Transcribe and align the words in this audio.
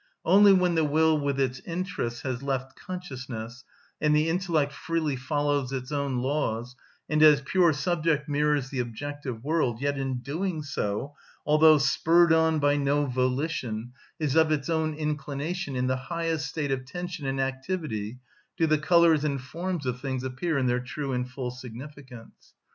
Only 0.25 0.51
when 0.51 0.73
the 0.73 0.83
will 0.83 1.15
with 1.19 1.39
its 1.39 1.59
interests 1.59 2.21
has 2.23 2.41
left 2.41 2.75
consciousness, 2.75 3.63
and 4.01 4.15
the 4.15 4.29
intellect 4.29 4.73
freely 4.73 5.15
follows 5.15 5.71
its 5.71 5.91
own 5.91 6.23
laws, 6.23 6.75
and 7.07 7.21
as 7.21 7.41
pure 7.43 7.71
subject 7.71 8.27
mirrors 8.27 8.71
the 8.71 8.79
objective 8.79 9.43
world, 9.43 9.79
yet 9.79 9.99
in 9.99 10.21
doing 10.23 10.63
so, 10.63 11.13
although 11.45 11.77
spurred 11.77 12.33
on 12.33 12.57
by 12.57 12.77
no 12.77 13.05
volition, 13.05 13.91
is 14.19 14.35
of 14.35 14.51
its 14.51 14.71
own 14.71 14.95
inclination 14.95 15.75
in 15.75 15.85
the 15.85 15.97
highest 15.97 16.47
state 16.47 16.71
of 16.71 16.83
tension 16.85 17.27
and 17.27 17.39
activity, 17.39 18.17
do 18.57 18.65
the 18.65 18.79
colours 18.79 19.23
and 19.23 19.43
forms 19.43 19.85
of 19.85 20.01
things 20.01 20.23
appear 20.23 20.57
in 20.57 20.65
their 20.65 20.79
true 20.79 21.13
and 21.13 21.29
full 21.29 21.51
significance. 21.51 22.55